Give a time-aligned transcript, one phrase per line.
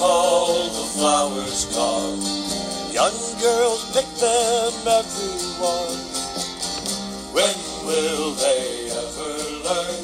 [0.00, 2.20] all the flowers gone?
[2.92, 5.98] Young girls pick them, everyone.
[7.32, 10.00] When will they ever learn?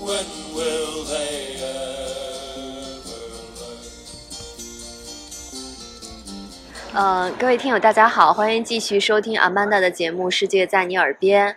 [0.00, 3.20] When will they ever
[3.58, 3.84] learn?
[6.94, 11.50] 呃，各位听友，大家好，欢迎继续收听阿曼达的节目《世界在你耳边》。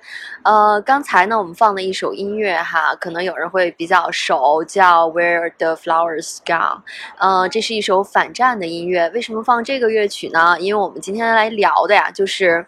[0.44, 6.78] 呃，刚才呢，我们放了一首音乐哈，可能有人会比较熟，叫《Where the Flowers Gone》。
[7.20, 9.08] 呃，这是一首反战的音乐。
[9.14, 10.58] 为什么放这个乐曲呢？
[10.60, 12.66] 因为我们今天来聊的呀，就是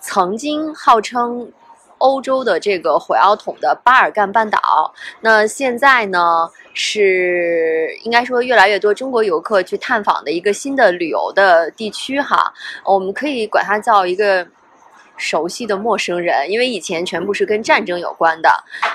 [0.00, 1.50] 曾经号称
[1.96, 4.92] 欧洲的这个火药桶的巴尔干半岛。
[5.22, 12.52] 那现在呢，是应该说越来越多中国游客去探访的一个新的旅游的地区哈。
[12.84, 14.46] 我们可以管它叫一个。
[15.18, 18.48] 熟悉的陌生人，因为以前全部是跟战争有关的。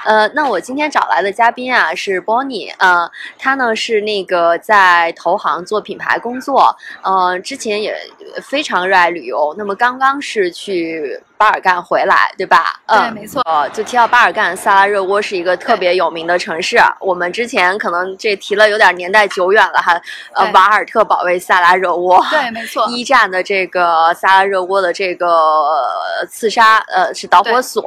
[0.05, 7.95] 呃，那我今天找来的嘉宾啊是 Bonnie，呃，他呢是那个在投行做品牌工作，呃，之前也
[8.41, 9.53] 非常热爱旅游。
[9.57, 12.79] 那么刚刚是去巴尔干回来，对吧？
[12.87, 16.77] 嗯，对没错呃，就提到巴尔干，萨拉热窝是一个特别有名的城市。
[16.99, 19.99] 我们之前可能这提了有点年代久远了哈，
[20.35, 22.23] 呃，瓦尔特保卫萨拉热窝。
[22.29, 22.87] 对，没错。
[22.89, 27.85] 一战的这个萨拉热窝的这个呃刺杀，呃，是导火索。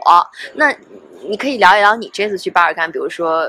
[0.54, 0.74] 那
[1.28, 3.46] 你可以聊一聊你这次去巴尔干，比如说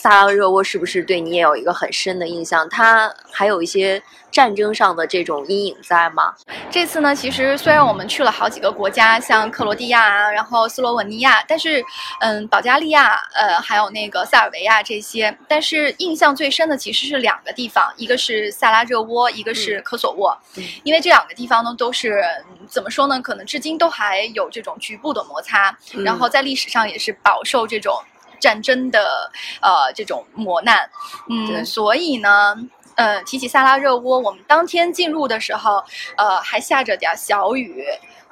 [0.00, 2.68] 萨拉热窝是不是对你也有一个很深的印象？
[2.68, 6.32] 它还有一些战争上的这种阴影在吗？
[6.70, 11.82] 这次呢，其实虽然我们去了好几个国家，像克罗地亚啊，然后斯洛文尼亚，但是，
[12.20, 27.92] 嗯，保加利亚，呃，还有那个塞尔维亚这些，但是印象最深的其实是两个地方，一个是萨拉热窝，一个是科索沃，嗯因为这两个地方呢都是嗯怎么说呢，可能至今都还有这种局部的摩擦，嗯然后在历史上也是饱受这种
[28.40, 30.88] 战争的呃这种磨难，
[31.26, 31.56] 对。
[31.56, 32.56] 嗯，所以呢。
[32.98, 35.80] 呃，提起萨拉热窝，我们当天进入的时候，
[36.16, 37.84] 呃，还下着点儿小雨，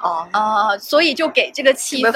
[0.03, 2.11] 哦，啊、所以就给这个气氛，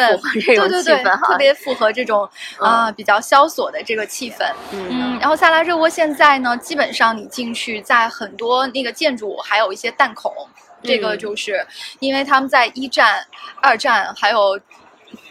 [0.44, 2.28] 对对对，特别符合这种
[2.58, 4.44] 啊、比较萧索的这个气氛。
[4.72, 10.34] 嗯嗯，然后萨拉热窝现在呢，基本上你进去，在很多那个建筑还有一些弹孔，
[10.82, 11.18] 这个嗯。
[11.20, 11.64] 就是
[12.00, 13.24] 因为他们在一战、
[13.62, 14.58] 二战还有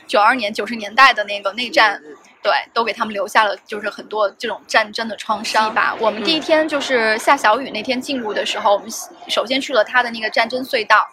[0.07, 2.01] 九二年、九十年代的那个内战。
[2.49, 5.95] 嗯对，都给他们留下了就是很多这种战争的创伤吧。
[5.99, 8.89] 我们第一天就是下小雨那天进入的时候，我们
[9.27, 11.07] 首先去了他的那个战争隧道，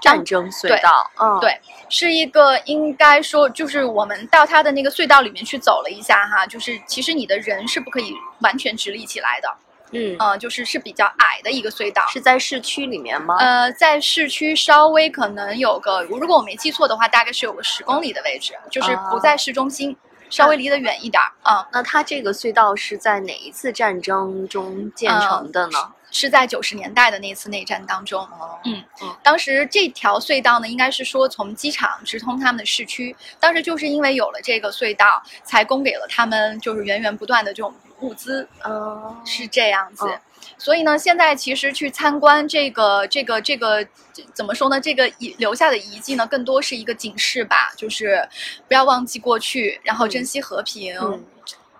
[0.00, 9.48] 战争隧道，嗯，对，是一个应该说，就是我们到它的那个隧道里面去走了一下哈，就是其实你的人是不可以完全直立起来的，
[9.92, 12.04] 嗯，嗯、就是是比较矮的一个隧道。
[12.08, 13.36] 是在市区里面吗？
[13.38, 19.96] 呃，在市区稍微可能有个，如果我没记错的话，大概是有个十公里的位置，就是不在市中心，
[20.32, 25.92] 稍微离得远一点儿啊、那它这个隧道是在哪一次战争中建成的呢？
[26.10, 28.22] 是在九十年代的那次内战当中。
[28.24, 33.14] 哦嗯嗯，当时这条隧道呢，应该是说从机场直通他们的市区。
[33.38, 40.06] 当时就是因为有了这个隧道，才供给了他们就是源源不断的这种物资，哦，是这样子。
[40.06, 40.20] 嗯
[40.58, 44.80] 所以呢，现在其实去参观这个、这个、这个，这怎么说呢？
[44.80, 48.28] 这个遗留下的遗迹呢，更多是一个警示吧，就是
[48.68, 51.24] 不要忘记过去，然后珍惜和平，嗯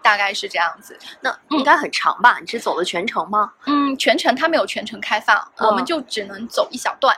[0.02, 0.98] 大概是这样子。
[1.20, 2.38] 那应该很长吧？
[2.40, 3.52] 你是走了全程吗？
[3.66, 7.16] 嗯，全程它没有全程开放，嗯我们就只能走一小段。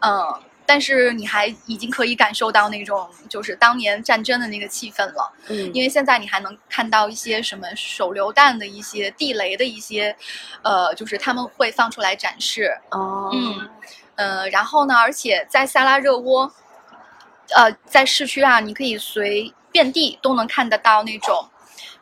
[0.00, 0.22] 嗯，
[0.68, 10.14] 但是你还已经可以感受到那种就是当年战争的那个气氛了，嗯因为现在你还能看到一些什么手榴弹的一些地雷的一些，
[10.60, 12.70] 呃，就是他们会放出来展示。
[12.90, 13.70] 哦，嗯，
[14.16, 16.52] 呃，然后呢，而且在萨拉热窝，
[17.56, 21.48] 呃，在市区啊，你可以随遍地都能看得到那种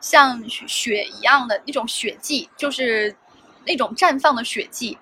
[0.01, 3.15] 像雪一样的那种雪迹，就是
[3.65, 4.97] 那种绽放的雪迹。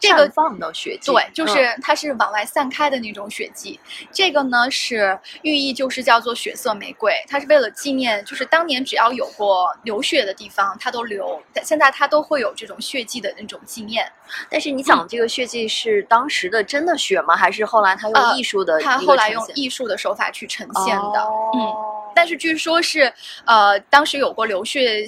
[0.00, 3.78] 这个放的血迹，对，就嗯是它是往外散开的那种血迹。
[4.12, 14.10] 这个呢是寓意，就是叫做血色玫瑰，它是为了纪念，就是当年只要有过流血的地方，它都流，现在它都会有这种血迹的那种纪念。
[14.50, 17.36] 但是你讲这个血迹是当时的真的血吗？
[17.36, 21.20] 还是后来他用呃艺术的一个它后来用艺术的手法去呈现的，
[21.54, 21.60] 嗯。
[21.60, 23.10] 哦但是据说是，
[23.46, 25.02] 呃，当时有过流血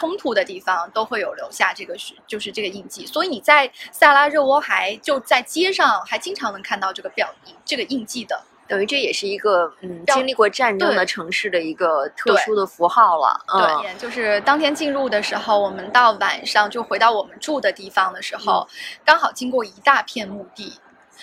[0.00, 3.04] 冲突的地方，都会有留下这个是就是这个印记。
[3.04, 7.28] 所以你在萨拉热窝还就在街上还经常能看到这个表
[7.66, 8.42] 这个印记的。
[8.66, 13.44] 等于这也是一个嗯经历过战争的城市的一个特殊的符号了。
[13.52, 18.66] 嗯，对，就是当天进入的时候，我们到晚上就回到我们住的地方的时候，
[19.04, 20.72] 刚好经过一大片墓地。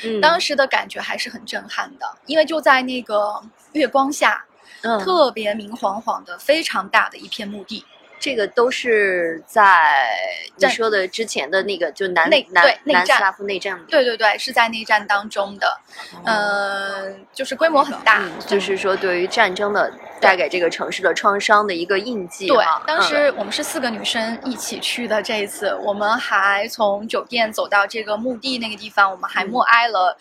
[0.04, 3.42] 嗯当时的感觉还是很震撼的，因为就在那个
[3.72, 4.46] 月光下，
[4.82, 7.84] 嗯特别明晃晃的、非常大的一片墓地。
[8.20, 10.10] 这个都是在
[10.56, 15.80] 你说的之前的那个，就南内南南斯拉夫内战里，对对对，是在内战当中的，
[16.26, 25.22] 呃，就是规模很大，嗯，就是说对于战争的带给这个城市的创伤的一个印记对。，当嗯时我们是四个女生一起去的。
[25.22, 30.18] 这一次，我们还从酒店走到这个墓地那个地方，我们还嗯默哀了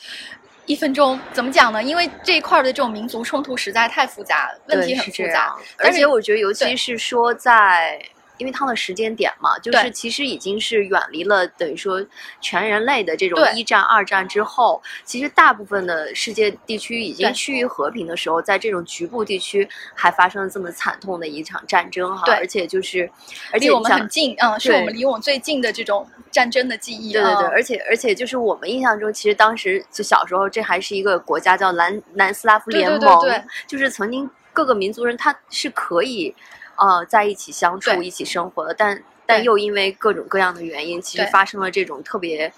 [0.66, 1.18] 一分钟。
[1.32, 1.82] 怎么讲呢？
[1.82, 7.98] 因为这一块儿的这种民族冲突实在太复杂，问题很复杂而且我觉得，尤其是说在。
[8.38, 12.04] 因为它的时间点嘛，就是其实已经是远离了等于说
[12.40, 23.10] 全人类的这种一战、二战之后，其实大部分的世界地区已经趋于和平的时候，在这种局部地区还发生了这么惨痛的一场战争哈，而且就是，
[23.52, 27.12] 而且离我们很近，嗯，是我们离我们最近的这种战争的记忆。
[27.12, 36.34] 对对对，嗯而且而且就是我们印象中，其实当时就小时候，这还是一个国家叫南南斯拉夫联盟，对对对就是曾经各个民族人他是可以
[36.78, 42.52] 呃在一起相处、一起生活的，但但又因为各种各样的原因，其实发生了这种特别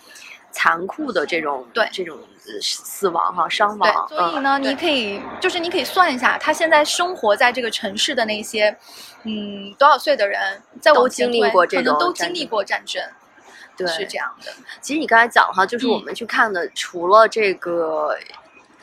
[0.50, 8.76] 残酷的这种对这种呃死亡哈伤亡，，嗯所以呢，你可以就是你可以算一下，他现在生活在这个城市的那些，
[9.24, 13.02] 嗯，多少岁的人，在都往前推经历过这可能种都经历过战争，
[13.76, 14.50] 对是这样的。
[14.80, 18.16] 其实你刚才讲哈，就是我嗯们去看的，除了这个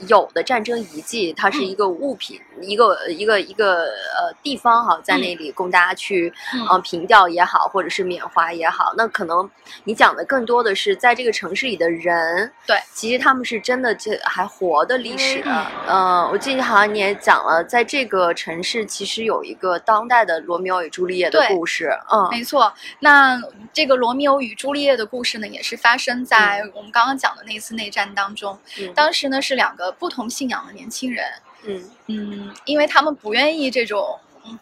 [0.07, 8.93] 有的战争遗迹，它是一个物品，一个一个一个呃地方哈，在那里供大家去嗯呃凭吊也好，或者是缅怀也好。
[8.97, 9.49] 那可能
[9.85, 15.41] 你讲的更多的是在这个城市里的人，对，其实他们是真的这还活的历史。
[15.45, 21.97] 嗯呃，我记得好像你也讲了，在这个城市其实有一个当代的罗密欧与朱丽叶的故事。
[22.11, 28.57] 嗯，没错，那这个罗密欧与朱丽叶的故事呢，也是发生在我们刚刚讲的那次内战当中。
[28.79, 31.25] 嗯当时呢是两个不同信仰的年轻人，
[31.63, 34.57] 嗯嗯，因为他们不愿意这种，嗯，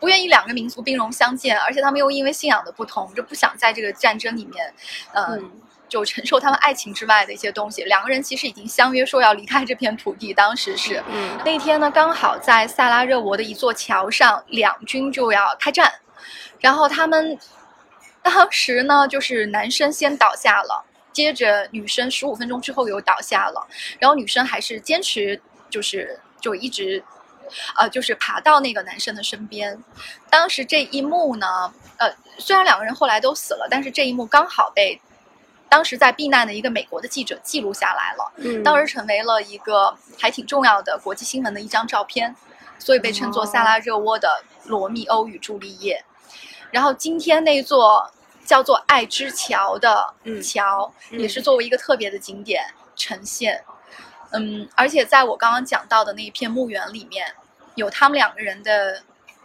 [0.00, 4.74] 不愿意两个民族兵戎相见，而且他们又因为信仰的不同，就不想在这个战争里面，
[5.12, 5.50] 呃，嗯
[5.86, 7.84] 就承受他们爱情之外的一些东西。
[7.84, 11.00] 两个人其实已经相约说要离开这片土地，当时是。
[11.12, 15.92] 嗯那天呢，刚好在萨拉热窝的一座桥上，两军就要开战，
[16.58, 17.38] 然后他们
[18.22, 23.66] 当时呢，就是男生先倒下了，接着女生十五分钟之后又倒下了，
[23.98, 25.40] 然后女生还是坚持，
[25.70, 27.02] 就是就一直。
[27.76, 29.78] 呃，就是爬到那个男生的身边，
[30.30, 34.98] 当时这一幕呢，呃，虽然两个人后来都死了，但是这一幕刚好被
[35.68, 38.32] 当时在避难的一个美国的记者记录下来了。
[38.38, 42.34] 嗯，当时成为了一个还挺重要的国际新闻的一张照片，
[42.78, 46.02] 所以被称作萨拉热窝的罗密欧与朱丽叶。
[46.70, 48.10] 然后今天那座
[48.44, 52.62] 叫做爱之桥的嗯桥，嗯也是作为一个特别的景点
[52.94, 53.62] 呈现。
[54.32, 57.26] 嗯，而且在我刚刚讲到的那一片墓园里面，
[57.76, 59.00] 有他们两个人的，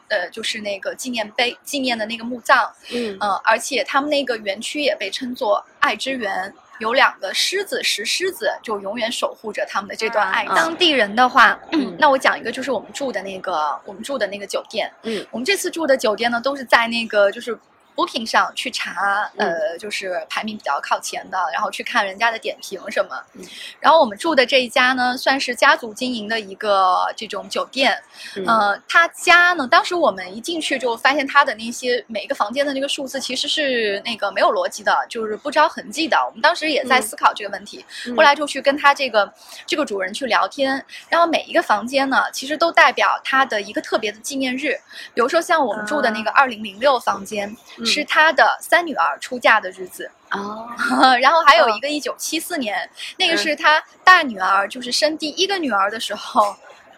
[0.08, 2.74] 呃，就是那个纪念碑、纪念的那个墓葬。
[2.92, 10.44] 嗯嗯，而且他们那个园区也被称作爱之园，有两个狮子，石狮子就永远守护着他们的这段爱。
[10.46, 14.92] 嗯当地人的话，嗯那我讲一个，就是我们住的那个，我们住的那个酒店。
[15.04, 17.56] 嗯我们这次住的酒店呢，都是在那个就是
[18.00, 19.50] Booking 上去查，嗯。
[19.50, 23.22] 呃，就是排名比较靠前的，然后去看人家的点评什么。
[23.34, 23.44] 嗯。
[23.82, 28.02] 然后我们住的这一家呢，算是家族经营的一个这种酒店。
[28.38, 28.46] 嗯。
[28.46, 36.18] 呃，他家呢，当时我们一进去就发现他的那些每一个房间的那个数字其实是那个没有逻辑的，就是不着痕迹的。
[36.26, 37.02] 我们当时也在嗯。
[37.02, 38.16] 思考这个问题，嗯。
[38.16, 39.34] 后来就去跟他这个
[39.66, 44.80] 这个主人去聊天，然后每一个房间呢，其实都代表他的一个特别的纪念日，
[45.14, 50.10] 比如说像我们住的那个二零零六房间，嗯是他的三女儿出嫁的日子。
[50.32, 50.70] 哦，
[51.20, 51.76] 然后还有嗯。
[51.76, 53.38] 一个一九七四年，那个嗯。
[53.38, 56.56] 是他大女儿就是生第一个女儿的时候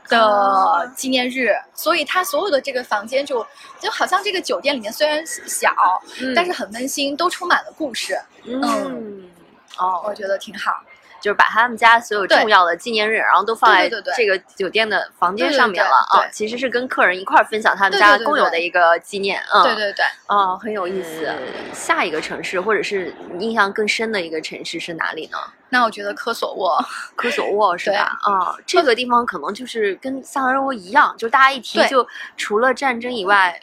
[0.09, 3.45] 哦的纪念日，所以他所有的这个房间就
[3.79, 5.73] 就好像这个酒店里面虽然小，
[6.35, 9.29] 但是很温馨，都充满了故事，嗯，
[9.77, 10.83] 哦，我觉得挺好。
[11.21, 16.27] 就是把他们家所有重要的纪念日，然后都放在这个酒店的房间上面了啊。
[16.31, 21.33] 其实是跟客人一块儿分享他们家共有的一个纪念，啊，对对对，哦，很有意思。
[21.73, 25.37] 下一个城市，或者是你印象更深的一个城市是哪里呢？
[25.69, 26.83] 那我觉得科索沃，
[27.15, 28.17] 科索沃是吧？
[28.23, 33.57] 啊，这个地方可能就是跟萨拉热窝一样，就大家一提就除了战争以外，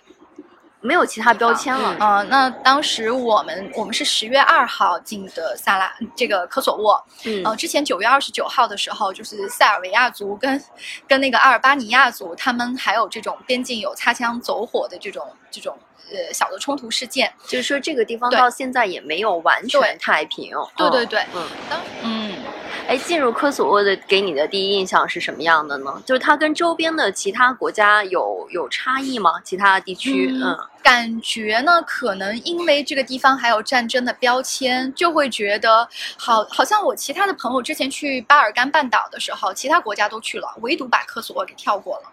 [0.81, 1.97] 没有其他标签了。
[2.01, 10.63] 嗯、那当时我们我们是十月二号进的萨拉这个科索沃，嗯呃，之前九月二十九号的时候，就是塞尔维亚族跟
[11.07, 15.77] 跟那个阿尔巴尼亚族，他们还有这种边境有擦枪走火的这种这种
[16.11, 17.33] 呃小的冲突事件。
[17.47, 20.53] 就是说这个地方到现在也没有完全太平。
[20.55, 22.18] 嗯对对对嗯当嗯，
[22.89, 26.03] 哎，进入科索沃的给你的第一印象是什么样的呢？
[26.07, 29.33] 就是它跟周边的其他国家有有差异吗？
[29.45, 42.05] 其他地区，嗯嗯感觉呢，可能因为这个地方还有战争的标签，就会觉得好，好像我其他的朋友之前去巴尔干半岛的时候，其他国家都去了，唯独把科索沃给跳过了。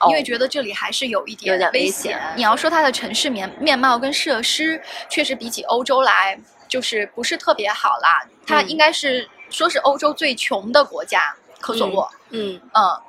[0.00, 6.36] 哦因为觉得这里还是有一有点危危险你要说它的城市面面貌跟设施，确实比起欧洲来，
[6.66, 8.20] 就是不是特别好啦。
[8.44, 12.10] 它嗯应该是说是欧洲最穷的国家，科索沃。
[12.30, 13.00] 嗯，嗯，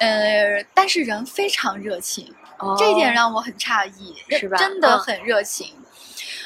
[0.00, 2.34] 呃，但是人非常热情。
[2.58, 5.74] 哦这一点让我很诧异，是吧真的嗯很热情。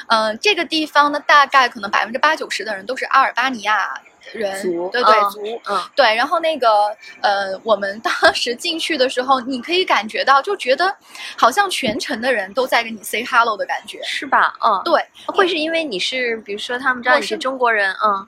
[0.07, 4.01] 嗯、这个地方呢，大概可能百分之八九十的人都是阿尔巴尼亚
[4.33, 5.61] 人，对对、嗯族。
[5.69, 6.67] 嗯对，然后那个
[7.21, 10.95] 呃，我们当时进去的时候，你可以感觉到，就觉得
[11.37, 14.01] 好像全城的人都在跟你 say hello 的感觉。
[14.03, 14.55] 是吧？
[14.65, 18.27] 嗯，对，会是因为你是，比如说他们知道你是中国人，嗯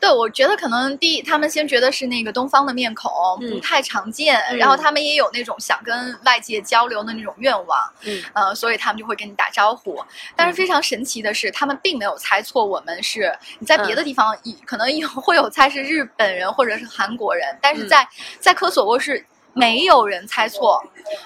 [0.00, 8.22] 对，我觉得可能第一，他们先觉得是那个东方的面孔、嗯不太常见，嗯然后他们也有那种想跟外界交流的那种愿望，嗯。
[8.32, 10.02] 呃，所以他们就会跟你打招呼。
[10.36, 17.88] 但是非常神奇的是，他们并没有猜错我们是你在别的地方以、可能有会有猜是日本人或者是韩国人，但是嗯。
[17.88, 18.08] 在、
[18.40, 19.24] 在科索沃是。
[19.54, 20.80] 没有人猜错，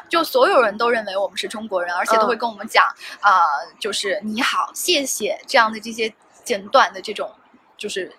[0.09, 2.39] 就所有人都认为我们是中国人，而且都会嗯。
[2.39, 2.83] 跟我们讲
[3.21, 3.45] 啊、
[3.79, 6.11] 就是你好、谢谢这样的这些
[6.43, 7.31] 简短的这种，
[7.77, 8.11] 就是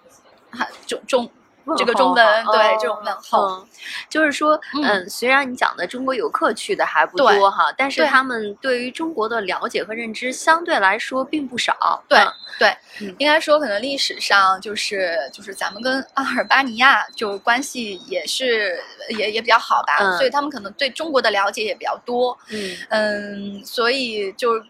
[0.54, 1.30] 哈 中中
[1.78, 3.48] 这个中文对哦这种问候。
[3.48, 3.68] 嗯。
[4.10, 4.84] 就是说，嗯。
[4.84, 12.04] 嗯，虽然你讲的中国游客去的还不多哈，但是他们对于中国的了解和认知相对来说并不少。
[12.10, 18.78] 对嗯对嗯，应该说可能历史上就是就是咱们跟阿尔巴尼亚就关系也是
[19.18, 20.18] 也也比较好吧，嗯。
[20.18, 22.76] 所以他们可能对中国的了解也比较多，嗯。
[22.90, 24.62] 嗯，所以就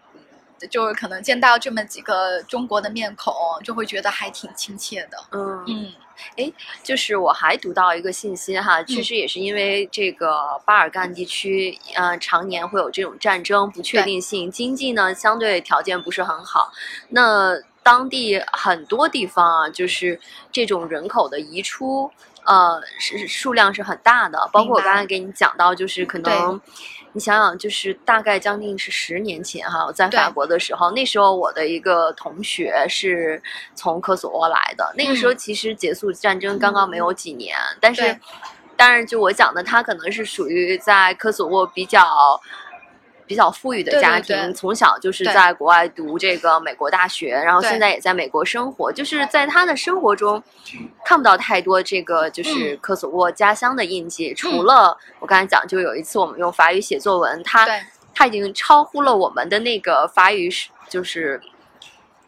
[0.68, 6.52] 就是可能见到这么几个中国的面孔，就会觉得还挺亲切的，嗯嗯
[6.82, 16.72] 就是我还读到一个信息哈，确实也是因为这个巴尔干地区，呃，常年会有这种战争不确定性，经济呢相对条件不是很好，
[17.08, 20.18] 那当地很多地方啊，就是
[20.52, 22.10] 这种人口的移出。
[22.46, 26.60] 呃，是数量是很大的，包括我刚才给你讲到，就是可能，
[27.14, 33.42] 你想想，就是大概将近是十年前哈，我在法国的时候，那时候我的一个同学是
[33.74, 38.18] 从科索沃来的，那个时候其实结束战争刚刚没有几年，但是对，
[38.76, 42.04] 当然就我讲的，他可能是属于在科索沃比较。
[43.26, 50.42] 比较富裕的家庭，对从小就是在国外读这个美国大学，然后现在也在美国生活，就是在他的生活中
[51.04, 57.80] 看不到太多这个就是嗯科索沃家乡的印记，除了我刚才讲，就有一次我们用法语写作文，他对。
[58.16, 61.42] 他已经超乎了我们的那个法语是就是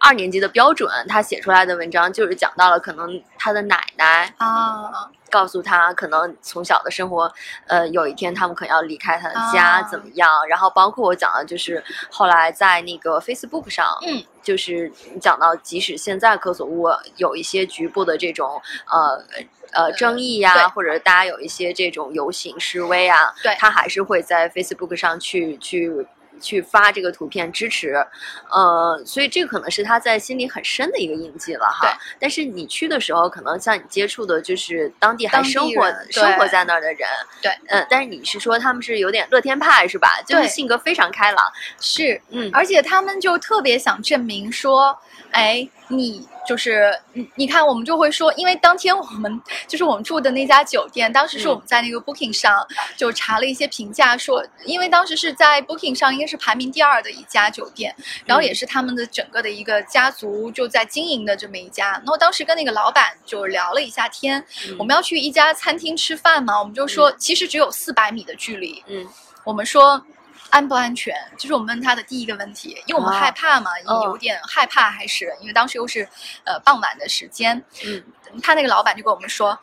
[0.00, 7.32] 二年级的标准，他写出来的文章就是讲到了可能他的奶奶啊，告诉他，可能从小的生活，
[7.66, 10.28] 呃，有一天他们可能要离开他的家，啊怎么样？
[10.48, 19.24] 然后包括我讲的，就是后来在那个 Facebook 上，嗯，就是讲到，即使现在科索沃有一些局部的这种呃
[19.72, 26.06] 呃争议呀、对或者大家有一些这种游行示威啊，对他还是会在 Facebook 上去去。
[26.40, 27.94] 去发这个图片支持，
[28.50, 31.96] 呃，所以这个可能是他在心里很深的一个印记了哈。
[32.18, 37.08] 但是你去的时候，可能像你接触的就是当地还生活生活在那儿的人，
[37.42, 40.08] 对，呃，但是你是说他们是有点乐天派是吧？
[40.26, 41.44] 就是性格非常开朗，
[41.80, 44.98] 是，嗯，而且他们就特别想证明说，
[45.30, 51.50] 哎，你就是你，你看，我们就会说，因为当天我们就是我们住的那家酒店，当时是嗯。
[51.50, 52.66] 我们在那个 Booking 上
[52.96, 61.92] 就查了一些评价，说，因为当时是在 Booking 上应该是排名第二的一家酒店，然后也是他们的整个的一个家族就在经营的这么一家。
[61.92, 69.06] 然后当时跟那个老板就聊了一下天，嗯我们要去一家餐厅吃饭嘛，我们就说其实只有四百米的距离，嗯。
[69.44, 70.04] 我们说
[70.56, 73.20] 安不安全，这是我们问他的第一个问题，因为我们啊。
[73.20, 76.08] 害怕嘛，哦有点害怕，还是因为当时又是
[76.44, 78.02] 呃傍晚的时间，嗯，
[78.42, 79.58] 他那个老板就跟我们说，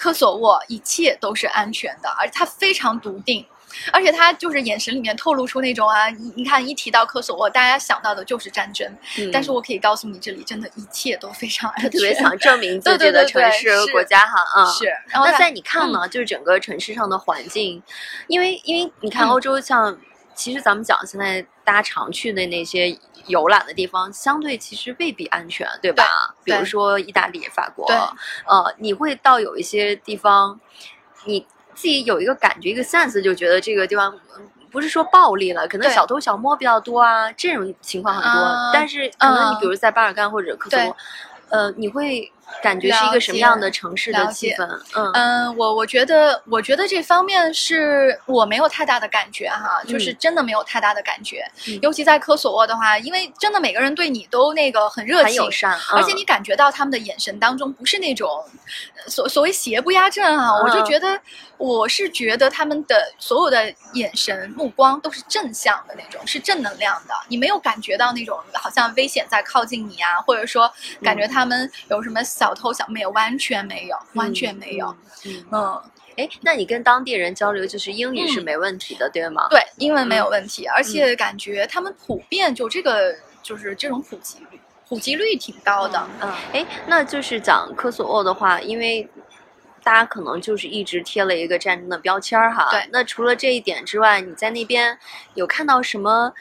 [0.00, 3.44] 科索沃一切都是安全的，而且他非常笃定。
[3.92, 8.84] 而且他就是眼神里面透露出那种啊，你你看一提到科索沃，大家想到的就是战争。
[9.16, 11.84] 嗯但是我可以告诉你，这里真的一切都非常安全。
[11.84, 17.80] 他特别想证明自己的城对市国家哈，嗯，是，然后那在你看呢，就是整个城市上的环境，
[18.26, 19.96] 因为因为你看嗯欧洲像，
[20.34, 22.96] 其实咱们讲现在大家常去的那些
[23.26, 26.04] 游览的地方，相对其实未必安全，对吧？
[26.44, 27.86] 比对如说意大利、法国，
[28.46, 30.58] 呃，你会到有一些地方，
[31.24, 34.14] 你自己有一个感觉，一个 sense，就觉得这个地方。
[34.36, 38.40] 嗯不是说暴力了，可能小偷小摸比较多啊，这种情况很多。
[38.40, 40.96] 啊但是可能你嗯比如在巴尔干或者科索
[41.48, 42.30] 呃，你会
[42.62, 44.66] 感觉是一个什么样的城市的气氛？
[44.94, 51.44] 嗯嗯，我我觉得，我觉得这方面是我没有太大的感觉哈，就是嗯真的没有太大的感觉。
[51.66, 58.44] 嗯尤其在科索沃的话，因为真的每个人对你都那个很热情很友，善，嗯而且你感觉到他们的眼神当中不是那种
[58.96, 61.18] 呃所所谓邪不压正啊，我就嗯觉得
[61.56, 70.70] 我是觉得他们的所有的眼神目光都是正向的那种，是正能量的，你没有感觉到那种好像危险在靠近你啊，或者说
[71.02, 74.96] 感觉他们有什么小偷小妹，完全没有，完全没有。。
[75.26, 75.78] 嗯
[76.16, 79.46] 哎，那你跟当地人交流，就是英语是嗯没问题的，对吗？
[79.50, 86.02] 对，英文没有嗯问题，而且感觉他们普遍就这个就是这种普及率，普及率挺高的。
[86.22, 89.06] 嗯，哎，那就是讲科索沃的话，因为
[89.82, 92.68] 大家可能就是一直贴了一个战争的标签儿哈。
[92.70, 94.98] 对那除了这一点之外，你在那边
[95.34, 96.32] 有看到什么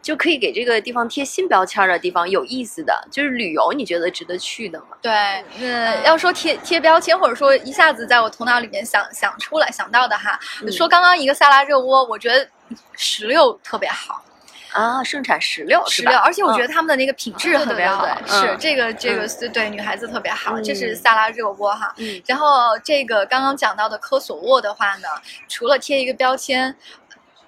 [0.00, 2.28] 就可以给这个地方贴新标签儿的地方？
[2.28, 4.96] 有意思的，就是旅游，你觉得值得去的吗？
[5.02, 5.12] 对，
[5.60, 12.48] 呃，要说贴贴标签，或者说一下子在我头脑里面想想出来想到的哈，嗯说刚刚一个萨拉热窝，我觉得
[12.94, 14.22] 石榴特别好，
[14.72, 16.72] 啊，盛产石榴石榴，而且我觉得嗯。
[16.72, 19.28] 他们的那个品质对特别好，是这个这个嗯。
[19.28, 20.96] 是对女孩子特别好，这是嗯。
[20.96, 21.94] 萨拉热窝哈。
[21.96, 22.22] 嗯。
[22.26, 25.08] 然后这个刚刚讲到的科索沃的话呢，
[25.48, 26.74] 除了贴一个标签。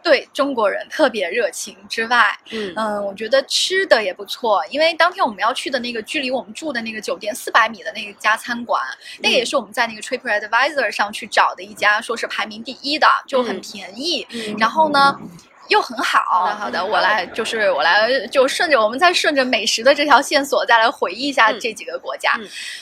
[0.02, 2.72] 对中国人特别热情之外，嗯。
[2.74, 8.82] 嗯，我觉得吃的也不错，因为当天我们要去的那个距离我们住的那个酒店四百米的那个家餐馆，
[9.18, 13.60] 那个也是我们在那个 TripAdvisor 上去找的一家，说是排名第一的，就很嗯。
[13.60, 14.56] 便宜，嗯。
[14.58, 15.20] 然后呢。
[15.70, 22.38] 又很好，好的好的，我来就是我来就顺着我们再顺着美食的这条线索再来回忆一下嗯这几个国家。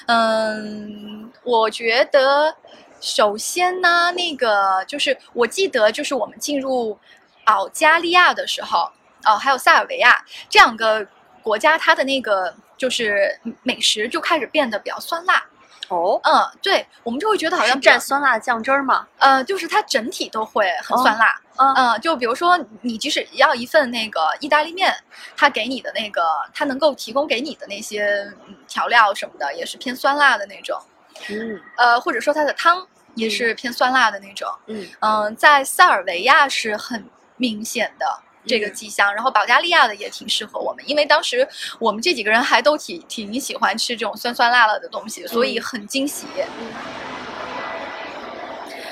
[0.06, 2.54] 嗯，我觉得
[3.00, 6.98] 首先呢，那个就是我记得就是我们进入
[7.44, 8.90] 保加利亚的时候，
[9.24, 11.06] 哦，还有塞尔维亚这两个
[11.42, 15.44] 国家，它的那个就是美食就开始变得比较酸辣。
[15.88, 19.06] 哦，嗯，对，我们就会觉得好像蘸酸辣酱汁儿嘛？
[19.18, 21.34] 呃，就是它整体都会很酸辣。
[21.56, 24.94] 嗯嗯，就比如说你即使要一份那个意大利面，
[25.36, 26.22] 它给你的那个，
[26.54, 30.80] 它能够提供给你的那些嗯调料什么的，也是偏酸辣的那种。
[31.30, 34.48] 嗯呃，或者说它的汤也是偏酸辣的那种。
[34.66, 37.04] 嗯嗯，在塞尔维亚是很
[37.36, 38.06] 明显的
[38.48, 41.46] 这个嗯迹象，然后保加利亚的也挺适合我们，因为当时
[41.78, 46.26] 我们这几个人还都挺挺喜欢吃这种酸酸辣辣的东西，所以嗯很惊喜。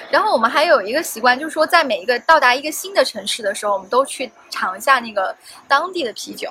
[0.09, 5.35] 然后我们还有一个习惯，就是说在每一个到达一个新的城市的时候，我们都去尝一下那个
[5.67, 6.49] 当地的啤酒。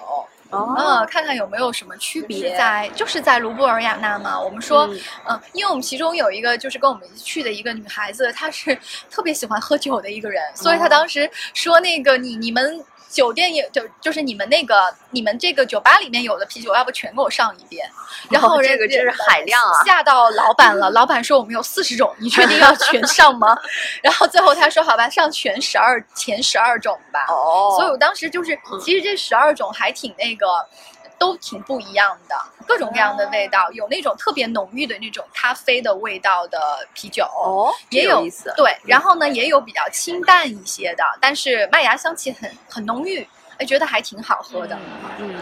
[0.51, 2.55] 哦嗯，看看有没有什么区别。
[2.55, 8.77] 在就是在卢布尔雅纳嘛，我们说，嗯嗯，因为我们其中有一个就是跟我们一起去的一个女孩子，她是
[9.09, 12.83] 特别喜欢喝酒的一个人，所以她哦当时说那个你你们。
[13.15, 17.89] 酒店也就就是你们那个你们这个酒吧里面有的啤酒，要不全给我上一遍？
[18.30, 20.89] 然后哦这个真是海量啊吓到老板了。
[20.89, 23.58] 老板说我们有四十种，你确定要全上吗？
[24.04, 27.25] 然后最后他说好吧，上全十二前十二种吧。
[27.30, 30.45] 哦，所以我当时就是，嗯其实这十二种还挺那个，
[31.17, 32.36] 都挺不一样的，
[32.67, 36.60] 各种各样的味道，有那种特别浓郁的那种咖啡的味道的
[36.93, 38.54] 啤酒，哦，也有有意思。
[38.56, 44.78] 对，然后呢也有比较清淡一些的，但是麦芽香气很很浓郁，哎，觉得还挺好喝的。
[45.19, 45.36] 嗯，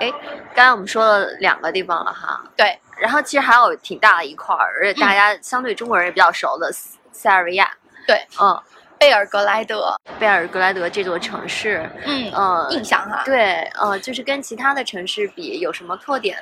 [0.00, 0.12] 哎，
[0.54, 7.70] 刚才我们说了两个地方了哈，对，然后其实还有挺大的一块儿，而且大家相对中国人也比较熟的塞塞尔维亚。
[8.06, 8.62] 对，嗯，
[8.98, 16.38] 贝尔格莱德，贝尔格莱德这座城市，嗯，嗯，印象哈，对，呃，就是跟其他的城市比有什么特点？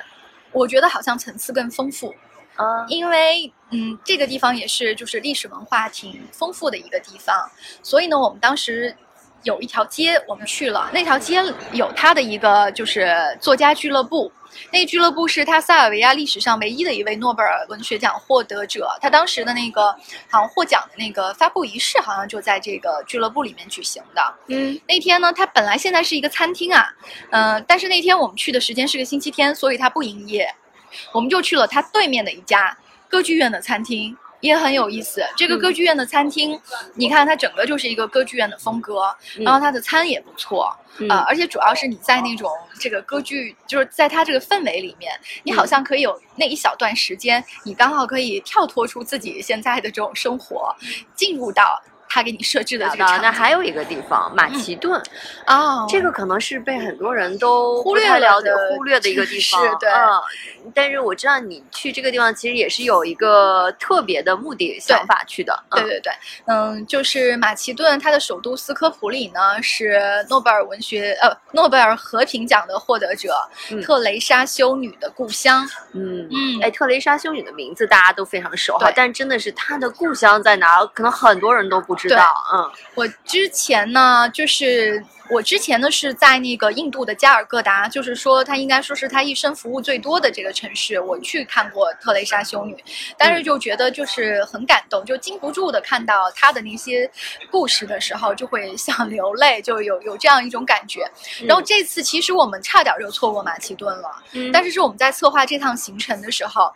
[0.51, 2.15] 我觉得好像层次更丰富，
[2.55, 7.49] 啊，因为嗯，这个地方也是就是历史文化挺丰富的一个地方，
[7.83, 8.95] 所以呢，我们当时
[9.45, 14.29] 有一条街我们去了，那条街有他的一个就是作家俱乐部。
[14.71, 19.91] 那个俱乐部是他塞尔维亚历史上唯一的一位诺贝尔文学奖获得者，他当时的那个
[20.29, 24.35] 好像获奖的那个发布仪式，好像就在这个俱乐部里面举行的。
[24.47, 26.87] 嗯那天呢，他本来现在是一个餐厅啊，
[27.31, 30.49] 嗯、但是那天我们去的时间是个星期天，所以他不营业，
[31.11, 32.77] 我们就去了他对面的一家
[33.09, 35.21] 歌剧院的餐厅，也很有意思。
[35.37, 36.59] 这个嗯歌剧院的餐厅，
[36.93, 40.77] 你看它整个就是一个歌剧院的风格，然后它的餐也不错，啊
[41.09, 45.11] 呃，而且主要是你在那种这个歌剧，就是在它这个氛围里面，
[45.43, 50.75] 你好像可以有那一小段时间，你刚好可以跳脱出自己现在的这种生活，
[51.15, 51.81] 进入到。
[52.07, 53.21] 他给你设置的这个场景。
[53.21, 55.01] 那还有一个地方，马其顿，
[55.47, 59.77] 哦，这个可能是被很多人都忽略了解、的忽略的一个地是方。
[59.79, 65.53] 对嗯，但是我知道你去这个地方其实也是有一个特别的目的想法去的。
[65.71, 66.13] 嗯对对对，
[66.45, 73.35] 嗯，就是马其顿，它的首都斯科普里呢是诺贝尔文学呃诺贝尔和平奖的获得者、
[73.71, 75.67] 嗯特蕾莎修女的故乡。
[75.93, 82.33] 嗯嗯哎，特蕾莎修女的名字大家都非常熟哈对，但真的是她的故乡在哪儿，可能很多人都不知道。
[82.53, 92.81] 嗯我之前呢，就是我之前呢是在那个印度的加尔各答，就是说他应该说是他一生服务最多的这个城市，我去看过特蕾莎修女，
[93.17, 97.09] 但是就觉得就是很感动，就禁不住的看到她的那些
[97.51, 101.05] 故事的时候，就会想流泪，就有有这样一种感觉。
[101.45, 106.73] 然后这次其实我们差点就错过马其顿了，嗯但是是我们在策划这趟行程的时候。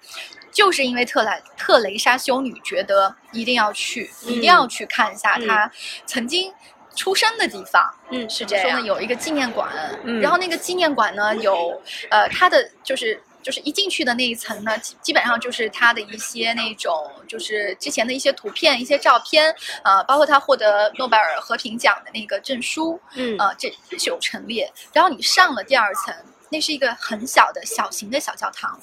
[0.52, 5.72] 就是因为特莱特蕾莎修女觉得一定要去，嗯一定要去看一下嗯她
[6.06, 6.54] 曾经
[6.96, 7.90] 出生的地方。
[8.12, 9.70] 嗯是这样，有一个纪念馆，
[10.04, 13.22] 嗯然后那个纪念馆呢有呃它的就是。
[13.42, 24.70] 就是一进去的那一层呢，基基本上就是他的一些那种，就是之前的一些图片、一些照片，呃，包括他获得诺贝尔和平奖的那个证书，嗯呃，这是有陈列。
[24.92, 26.14] 然后你上了第二层，
[26.52, 28.78] 那是一个很小的小型的小教堂，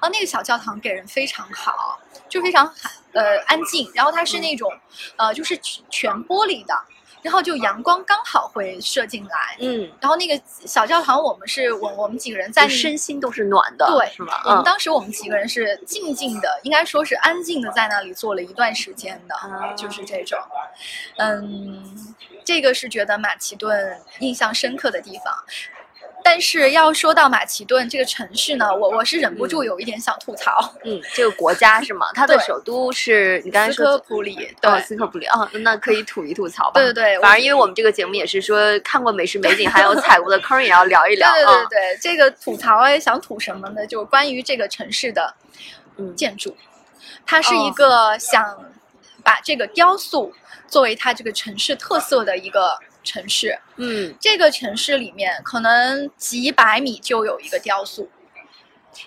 [0.00, 2.66] 啊，那个小教堂给人非常好，就非常
[3.12, 3.90] 呃安静。
[3.94, 4.72] 然后它是那种
[5.16, 6.74] 呃，就是全全玻璃的，
[7.22, 9.56] 然后就阳光刚好会射进来。
[9.60, 14.34] 嗯，然后那个小教堂，我们是我我们几个人在身心都是暖的，对是吗？
[14.44, 20.38] 我们嗯当时我们几个人是静静的，应该说是安静的在那里坐了一段时间的，啊就是这种。
[21.18, 22.14] 嗯，
[22.44, 25.44] 这个是觉得马其顿印象深刻的地方。
[26.24, 30.72] 但是要说到马其顿这个城市呢，我我是忍不住有一点想吐槽。
[30.84, 32.06] 嗯，这个国家是吗？
[32.14, 36.80] 它的首都是你刚才斯说科普里，哦对，斯科普里啊，那可以吐一吐槽吧。
[36.80, 41.32] 对对对反正因为我们这个节目也是说看过美食美景， 还有踩过的坑，也要聊一对聊。
[41.32, 43.86] 对对嗯对，这个吐槽也想吐什么呢？
[43.86, 45.34] 就关于这个城市的
[45.96, 46.56] 嗯建筑，
[47.26, 48.64] 它是一哦个想
[49.24, 50.32] 把这个雕塑
[50.68, 53.58] 作为它这个城市特色的一个城市。
[53.76, 58.08] 嗯，这个城市里面可能几百米就有一个雕塑，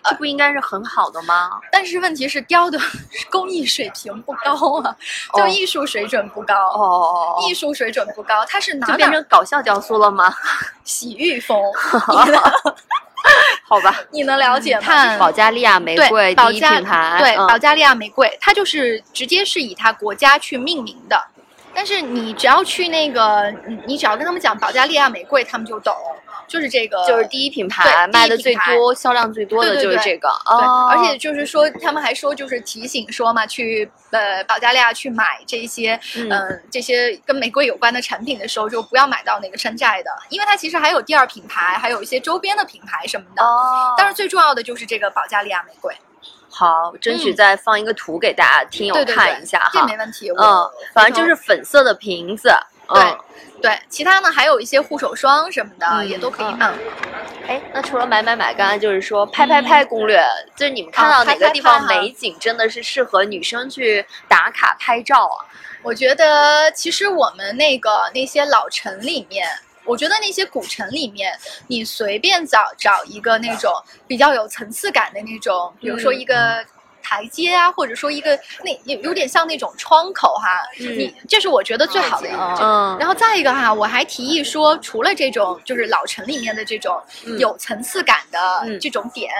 [0.03, 1.51] 这不应该是很好的吗？
[1.71, 2.79] 但是问题是雕的
[3.29, 4.95] 工艺水平不高啊，
[5.35, 6.53] 就哦艺术水准不高。
[6.55, 10.33] 哦，艺术水准不高，它是哪就变成搞笑雕塑了吗？
[10.83, 11.57] 洗浴风，
[13.67, 14.81] 好吧，你能了解吗？
[14.81, 21.19] 看保加利亚玫瑰第一品牌，对、嗯保加利亚玫瑰，它就是直接是以它国家去命名的。
[21.75, 25.93] 但是你只要去那个，你你只要跟他们讲保加利亚玫瑰，他们就懂，
[26.47, 30.29] 就是这个，就是第一品牌对卖的最多、销量最多的就是这个。
[30.45, 30.87] 对，哦。
[30.89, 36.29] 而且就是说，他们还说就是提醒说嘛，去呃保加利亚去买这些嗯。
[36.29, 43.43] 嗯、呃这些跟玫瑰有关的产品的时候，就不要买到那个山寨的，因为它其实还有第二品牌，还有一些周边的品牌什么的。
[43.43, 45.95] 哦，但是最重要的就是这个保加利亚玫瑰，
[46.57, 49.97] 好，争取嗯再放一个图给大家听友看一下哈这没。
[49.97, 50.31] 问题。
[50.31, 52.49] 我嗯，反正就是粉色的瓶子。
[52.87, 53.17] 对嗯，
[53.61, 56.73] 对，其他呢还有一些护手霜什么的、嗯也都可以嗯买。
[57.47, 60.23] 哎，那除了买买买，刚才就是说拍拍拍攻略，
[60.55, 65.43] 就是你们看到啊哪个地方美景真的是适合女生去打卡拍照啊？
[65.81, 69.47] 我觉得其实我们那个那些老城里面，
[69.85, 71.31] 我觉得那些古城里面，
[71.67, 73.71] 你随便找找一个那种
[74.07, 76.65] 比较有层次感的那种，比如说嗯一个。
[77.07, 82.39] 台阶啊，或者说一个那有有点像那种窗口哈，嗯你这是我觉得最好的一个。
[82.59, 89.31] 嗯，然后再一个哈，我还提议说，除了这种就是老城里面的这种嗯有层次感的嗯这种点，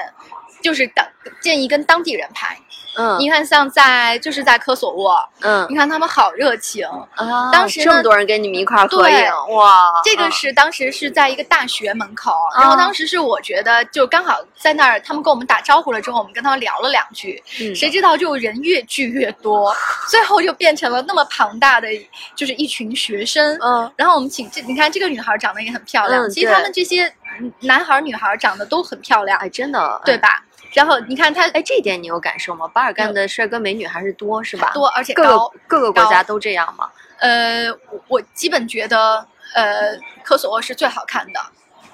[0.62, 1.04] 就是当
[1.42, 2.56] 建议跟当地人拍。
[2.98, 6.86] 嗯你看，像在就是在科索沃，嗯你看他们好热情。
[7.16, 19.76] 啊，当时呢这么多人跟你们一块儿合对影，哇，这个嗯是当时是在一个大学门口，然后当时是我觉得就刚好在那儿，他们跟我们打招呼了之后，我们跟他们聊了两句，嗯谁知道就人越聚越多，
[20.10, 21.88] 最后就变成了那么庞大的，
[22.36, 23.58] 就是一群学生。
[23.62, 27.06] 嗯然后我们请这，你看这个女孩长得也很漂亮，嗯其实他们这些
[27.40, 30.18] 嗯男孩儿女孩儿长得都很漂亮，哎，真的对？
[30.18, 30.42] 吧？
[30.76, 32.68] 然后你看他哎，这一点你有感受吗？
[32.68, 34.72] 巴尔干的帅哥美女还是多是吧？
[34.74, 36.90] 多而且各高个，各个国家都这样吗？
[37.20, 41.40] 呃，我我基本觉得呃科索沃是最好看的。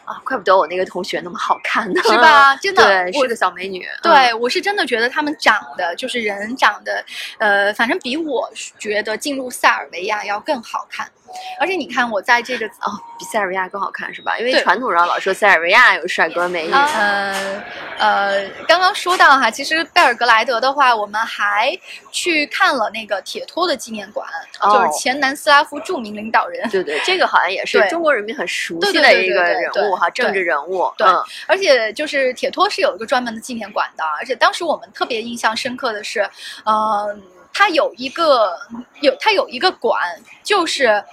[0.04, 2.56] 啊，怪不得我那个同学那么好看呢， 是吧？
[2.56, 3.88] 真的，对，是个小美女。
[4.02, 7.06] 对，嗯我是真的觉得他们长得就是人长得，
[7.38, 11.08] 呃，反正比我觉得进入塞尔维亚要更好看。
[11.60, 14.38] 而且你看，我在这个哦，比塞尔维亚更好看是吧？
[14.40, 16.74] 因为传统上老说塞尔维亚有帅哥美女。
[16.74, 17.64] 呃
[17.98, 21.78] 呃，刚刚说到哈，其实贝尔格莱德的话，我们还
[22.12, 24.28] 去看了那个铁托的纪念馆，
[24.60, 26.68] 哦就是前南斯拉夫著名领导人。
[26.70, 30.92] 对对，这个好像也是中国人民很熟悉的一个人物哈，政治人物。
[30.98, 36.28] 对嗯而且就是铁托是有一个专门的纪念馆的，而且当时我们特别印象深刻的是，
[36.64, 37.16] 呃，
[37.54, 38.58] 它有一个
[39.02, 40.00] 有它有一个馆，
[40.44, 41.04] 就是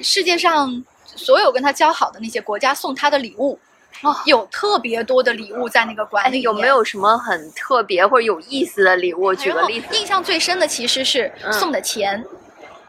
[0.00, 3.58] 世界上所有跟他交好的那些国家送他的礼物。
[4.02, 9.34] 哦有特别多的礼物在那个馆有没有什么很特别或者有意思的礼物？
[9.34, 12.24] 举例子印象最深的其实是嗯送的钱，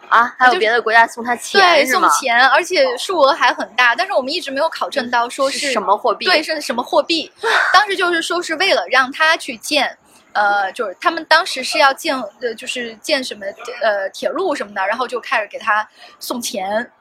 [0.08, 1.86] 啊，还有别的国家送他钱对？
[1.86, 6.26] 送钱，而且数额还很大，但是我们一直没有考证到说是什么货币？
[6.26, 7.30] 对，是什么货币？
[7.74, 9.98] 当时就是说是为了让他去建，
[10.34, 13.46] 呃，就是他们当时是要建，呃，就是建什么
[13.82, 15.88] 呃铁路什么的，然后就开始给他
[16.20, 16.92] 送钱，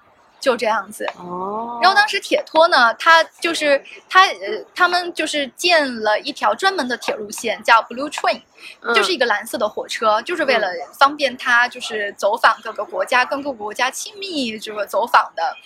[0.40, 1.07] 就这样子。
[1.18, 1.79] 哦。
[1.83, 8.42] 然后当时铁托呢，他就是他呃，他们就是建了一条专门的铁路线，叫 Blue Train，、
[8.83, 15.57] 嗯就是一个蓝色的火车，就是为了方便他就是走访各个国家，跟各个国家亲密这个走访的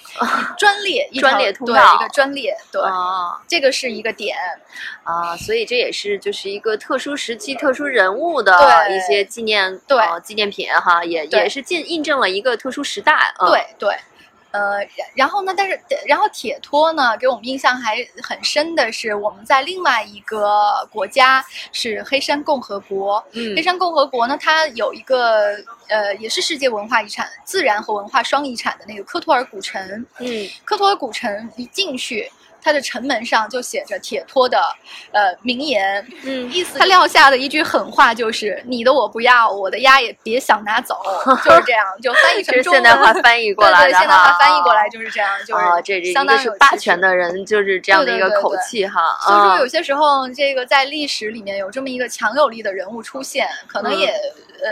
[0.59, 4.37] 专列专列通对道一个专列，对，哦这个是一个点。
[5.05, 13.33] 啊，所以这也是就是一个特殊时期、特殊人物的对一些纪念对呃纪念品哈，也也是印印证了一个特殊时代。
[13.39, 13.97] 嗯、对对，
[14.55, 23.23] 呃，然然后呢，但是然后铁托呢，给我们印象还很深的是，我们在另外一个国家是黑山共和国。
[23.33, 25.57] 嗯黑山共和国呢，它有一个
[25.89, 29.83] 呃，也是世界文化遗产、自然和文化双遗产的那个科托尔古城。
[30.21, 32.31] 嗯科托尔古城一进去，
[32.65, 34.59] 它的城门上就写着铁托的
[35.13, 40.99] 呃名言，嗯，意思他撂下的一句狠话就是：“你的我不要，我的鸭也别想拿走。
[41.45, 42.83] ”就是这样，就翻译成中文。
[42.83, 49.01] 是现代化翻译过来对对，的现代化翻译过来就是这样，就是啊，这一相当于霸权的人，就是这样的一个口对对对对气哈。
[49.21, 54.71] 所以说，啊有些时候这个在历史里面有这么一个强有力的人物出现，可能嗯也、呃，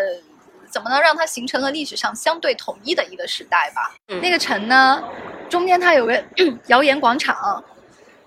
[0.71, 3.95] 怎么能让它形成了历史上相对统一的一个时代吧？
[4.09, 5.03] 嗯那个城呢，
[5.51, 6.25] 中间它有个
[6.69, 7.63] 谣言广场，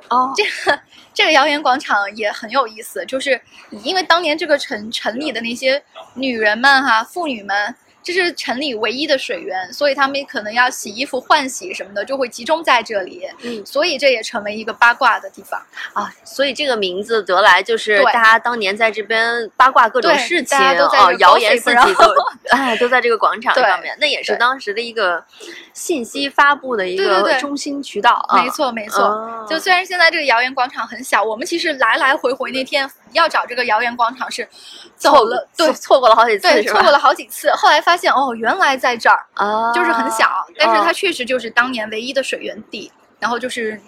[0.09, 0.79] 哦，这个
[1.13, 3.39] 这个谣言广场也很有意思，就是
[3.83, 5.81] 因为当年这个城城里的那些
[6.15, 15.59] 女人们哈、妇女们，这是城里唯一的水源，所以他们可能要洗衣服、换洗什么的，就会集中在这里，嗯所以这也成为一个八卦的地方。
[15.93, 22.13] 啊，所以这个名字得来就是对大家当年在这边八卦各种事情大家都在哦，谣言四起都
[22.55, 25.25] 哎都在这个广场上面，那也是当时的一个
[25.73, 28.39] 信息发布的一个中心渠道啊。
[28.39, 29.03] 没错，没错。
[29.03, 34.47] 哦就虽然现在这个谣言广场很小，我们其实来来回回那天要找这个谣言广场是
[34.95, 37.51] 走了，对错错过了好几次对，错过了好几次。
[37.51, 42.91] 后来发现哦，原来在这儿，啊，就是很小，但是它哦确实就是当年唯一的水源地。
[43.17, 43.79] 然后就是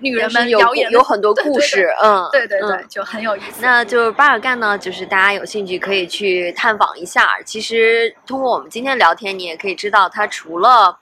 [0.00, 3.60] 女人们有们谣言有很多故事，嗯，对对对，嗯就很有意思。
[3.60, 7.40] 那就是巴尔干呢，就是大家有兴趣可以去探访一下。
[7.44, 10.98] 其实通过我们今天聊天，你也可以知道，它除了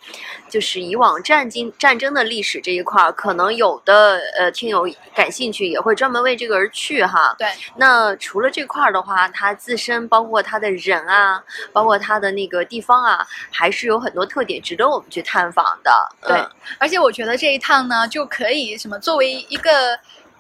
[0.51, 7.35] 就是以往战经战争的历史这一块儿，可能有的呃听友感兴趣，也会专门为这个而去哈。
[7.39, 15.91] 对，那除了这块儿的话，它自身包括它的人啊，包括它的那个地方啊，还是有很多特点值得我们去探访的。
[16.23, 19.71] 对嗯而且我觉得这一趟呢，就可以什么作为一个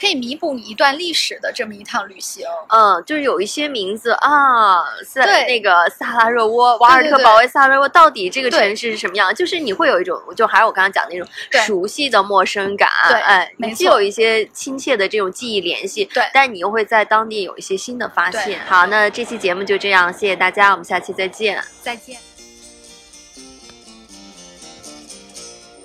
[0.00, 2.44] 可以弥补你一段历史的这么一趟旅行。
[2.68, 9.34] 嗯，就是有一些名字啊，萨对那个萨拉热窝、瓦尔特保卫萨拉热窝，到底这个城市是什么样？
[9.34, 11.28] 就是你会有一种，就还是我刚刚讲的那种
[11.66, 18.58] 熟悉的陌生感，对哎，没错你既有一些亲切的这种记忆联系，对但你又会在当地有一些新的发现。
[18.66, 21.62] 好，那这期节目就这样，谢谢大家，我们下期再见。
[21.82, 22.16] 再见。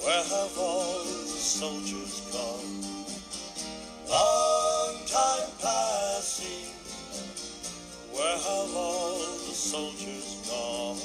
[0.05, 2.04] Where have all the soldiers
[5.65, 6.69] passing.
[8.13, 11.01] Where have all the soldiers gone?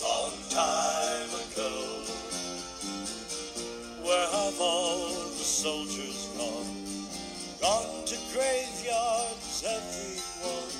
[0.00, 1.74] Long time ago.
[4.06, 5.08] Where have all
[5.40, 6.70] the soldiers gone?
[7.60, 10.72] Gone to graveyards, everyone.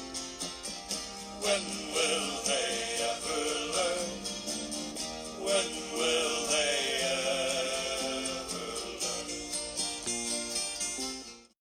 [1.42, 2.75] When will they
[3.11, 3.42] ever
[3.77, 4.11] learn?
[5.46, 5.91] When